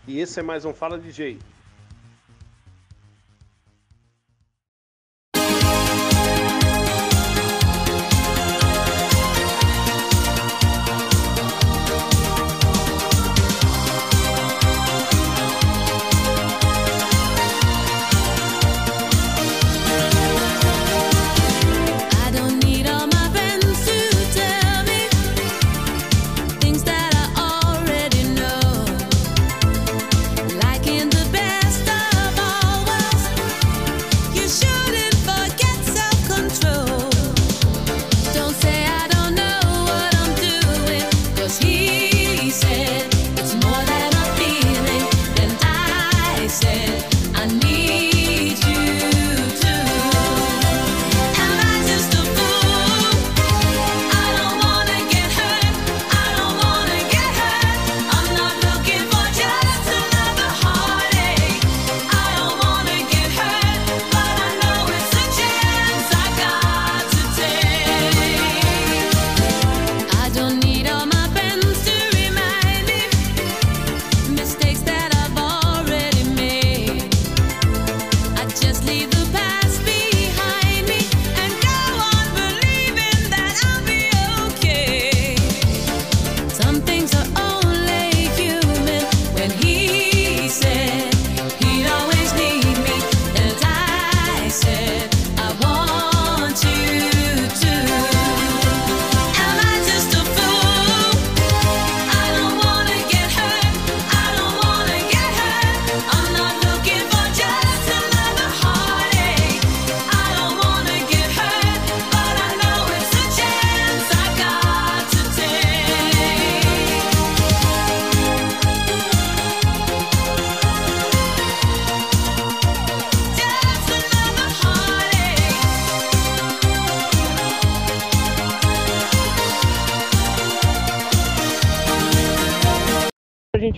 e 0.09 0.19
esse 0.19 0.41
é 0.41 0.43
mais 0.43 0.65
um 0.65 0.73
Fala 0.73 0.99
DJ. 0.99 1.39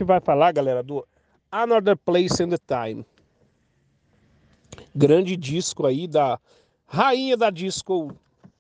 Vai 0.09 0.21
falar, 0.21 0.53
galera, 0.53 0.83
do 0.83 1.07
Another 1.53 1.97
Place 1.97 2.43
in 2.43 2.49
the 2.49 2.59
Time. 2.59 3.07
Grande 4.95 5.37
disco 5.37 5.87
aí 5.87 6.09
da 6.09 6.41
rainha 6.87 7.37
da 7.37 7.51
disco 7.51 8.17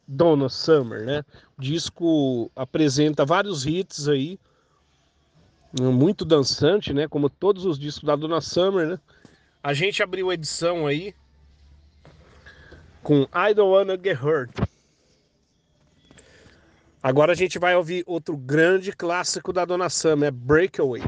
Donna 0.07 0.49
Summer, 0.49 1.05
né? 1.05 1.25
O 1.57 1.63
disco 1.63 2.51
apresenta 2.55 3.25
vários 3.25 3.67
hits 3.67 4.09
aí, 4.09 4.39
muito 5.81 6.25
dançante, 6.25 6.93
né? 6.93 7.09
Como 7.09 7.29
todos 7.29 7.65
os 7.65 7.79
discos 7.79 8.05
da 8.05 8.15
Donna 8.15 8.41
Summer, 8.41 8.87
né? 8.87 8.99
A 9.63 9.73
gente 9.73 10.03
abriu 10.03 10.31
a 10.31 10.35
edição 10.35 10.87
aí 10.87 11.15
com 13.03 13.23
I 13.35 13.55
Don't 13.55 13.73
Wanna 13.73 13.99
Get 14.03 14.23
Hurt. 14.23 14.51
Agora 17.03 17.33
a 17.33 17.35
gente 17.35 17.59
vai 17.59 17.75
ouvir 17.75 18.03
outro 18.07 18.37
grande 18.37 18.93
clássico 18.93 19.53
da 19.53 19.65
Dona 19.65 19.89
Summer, 19.89 20.29
é 20.29 20.31
Breakaway. 20.31 21.03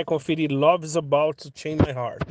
Gente 0.00 0.04
vai 0.04 0.04
conferir 0.04 0.50
Love's 0.50 0.96
About 0.96 1.36
to 1.42 1.50
Change 1.54 1.82
My 1.86 1.92
Heart. 1.92 2.24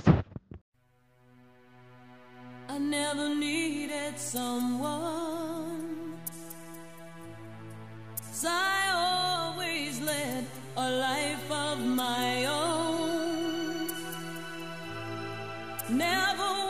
I 2.69 2.79
never 2.79 3.29
needed 3.29 4.17
someone. 4.17 5.79
'Cause 8.17 8.45
I 8.45 8.89
always 8.93 9.99
led 9.99 10.45
a 10.75 10.89
life 10.89 11.51
of 11.51 11.79
my 11.79 12.45
own. 12.45 13.88
Never 15.89 16.68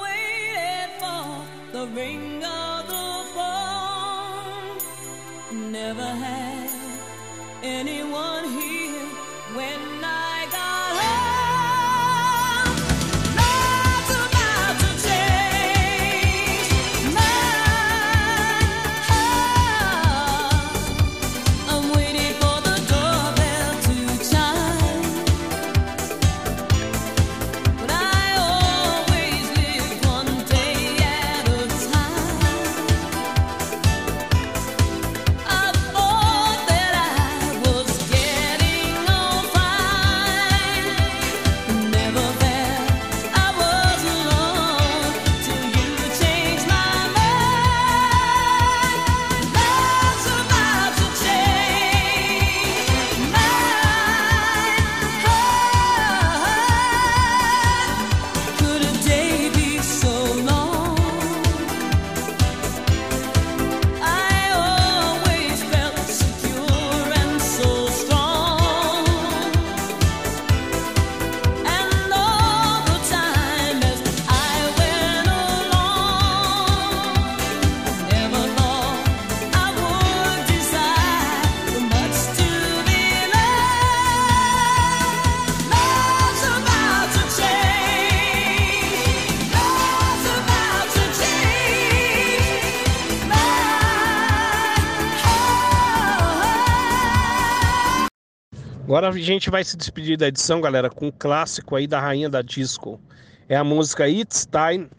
Agora 98.90 99.10
a 99.10 99.12
gente 99.12 99.52
vai 99.52 99.64
se 99.64 99.78
despedir 99.78 100.18
da 100.18 100.28
edição, 100.28 100.60
galera, 100.60 100.90
com 100.90 101.10
um 101.10 101.12
clássico 101.12 101.76
aí 101.76 101.86
da 101.86 102.00
rainha 102.00 102.28
da 102.28 102.42
disco. 102.42 103.00
É 103.48 103.56
a 103.56 103.64
música 103.64 104.10
It's 104.10 104.48
Time, 104.48 104.90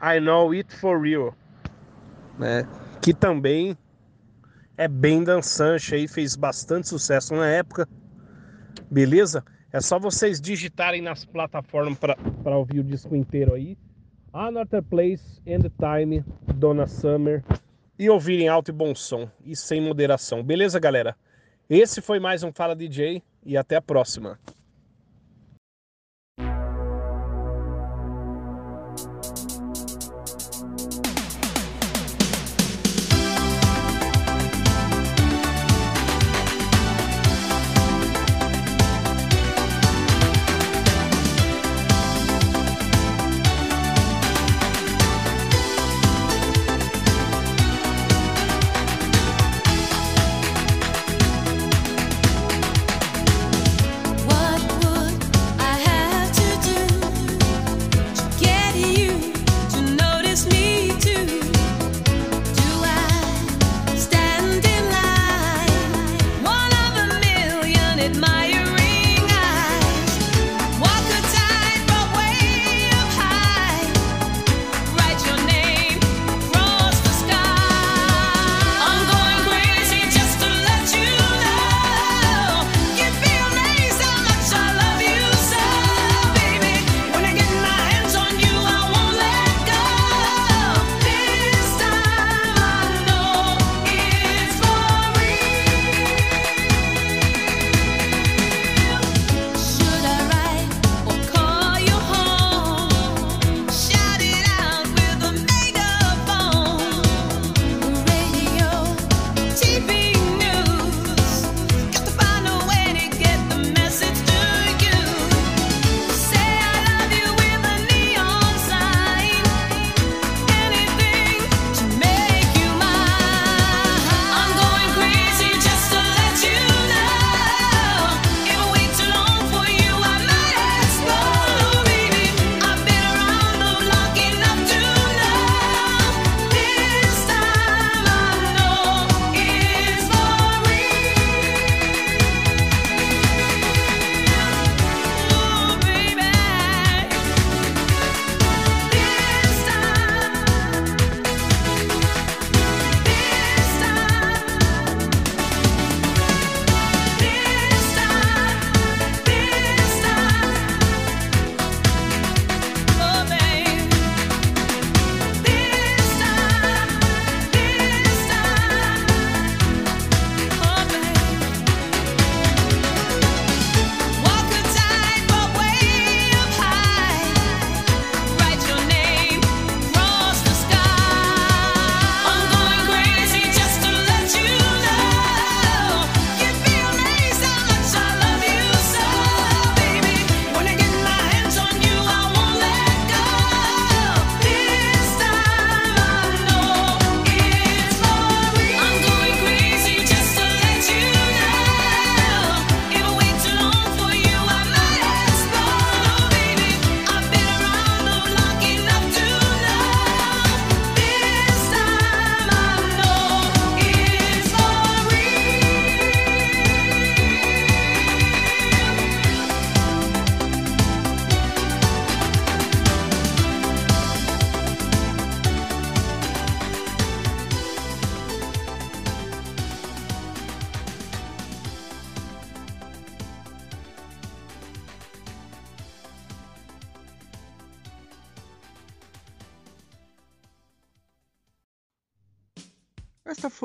I 0.00 0.20
Know 0.20 0.52
It 0.52 0.72
For 0.76 1.02
Real. 1.02 1.34
Né? 2.38 2.64
Que 3.02 3.12
também 3.12 3.76
é 4.76 4.86
bem 4.86 5.24
dançante 5.24 5.96
aí, 5.96 6.06
fez 6.06 6.36
bastante 6.36 6.86
sucesso 6.86 7.34
na 7.34 7.48
época. 7.48 7.88
Beleza? 8.88 9.44
É 9.72 9.80
só 9.80 9.98
vocês 9.98 10.40
digitarem 10.40 11.02
nas 11.02 11.24
plataformas 11.24 11.98
para 11.98 12.56
ouvir 12.56 12.78
o 12.78 12.84
disco 12.84 13.16
inteiro 13.16 13.54
aí. 13.54 13.76
Another 14.32 14.80
Place 14.80 15.42
and 15.44 15.68
Time, 15.76 16.24
Donna 16.54 16.86
Summer. 16.86 17.42
E 17.98 18.08
ouvirem 18.08 18.46
alto 18.46 18.70
e 18.70 18.72
bom 18.72 18.94
som. 18.94 19.28
E 19.44 19.56
sem 19.56 19.80
moderação. 19.80 20.40
Beleza, 20.40 20.78
galera? 20.78 21.16
Esse 21.70 22.00
foi 22.00 22.18
mais 22.18 22.42
um 22.42 22.52
Fala 22.52 22.74
DJ 22.74 23.22
e 23.46 23.56
até 23.56 23.76
a 23.76 23.80
próxima. 23.80 24.40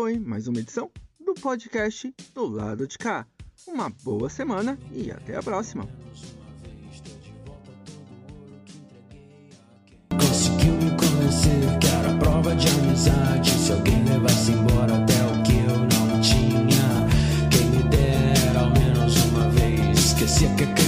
foi 0.06 0.20
mais 0.20 0.48
uma 0.48 0.60
edição 0.60 0.92
do 1.20 1.34
podcast 1.34 2.14
do 2.36 2.46
lado 2.46 2.86
de 2.86 2.96
cá. 2.96 3.26
Uma 3.68 3.90
boa 3.90 4.30
semana 4.30 4.78
e 4.92 5.10
até 5.10 5.36
a 5.36 5.42
próxima. 5.42 5.90
Conseguiu 10.12 10.74
me 10.74 10.92
convencer 10.92 11.80
que 11.80 11.88
era 11.88 12.16
prova 12.20 12.56
de 12.56 12.68
amizade. 12.68 13.50
Se 13.50 13.72
alguém 13.72 14.06
levasse 14.06 14.52
embora 14.52 14.96
até 14.96 15.26
o 15.26 15.42
que 15.42 15.54
eu 15.54 15.80
não 15.80 16.22
tinha, 16.22 17.10
quem 17.50 17.66
me 17.72 17.82
dera 17.90 18.60
ao 18.60 18.70
menos 18.70 19.26
uma 19.26 19.50
vez. 19.50 19.98
Esquecia 19.98 20.54
que 20.56 20.85